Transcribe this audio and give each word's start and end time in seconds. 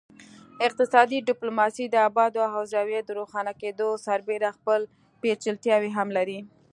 اقتصادي 0.67 1.17
ډیپلوماسي 1.29 1.85
د 1.89 1.95
ابعادو 2.07 2.41
او 2.57 2.61
زاویو 2.71 3.01
د 3.05 3.09
روښانه 3.19 3.53
کیدو 3.61 3.87
سربیره 4.07 4.49
خپل 4.57 4.81
پیچلتیاوې 5.21 5.91
هم 5.97 6.07
لري 6.17 6.39